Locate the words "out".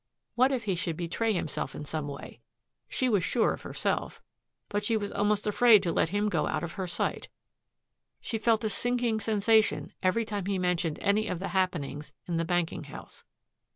6.47-6.63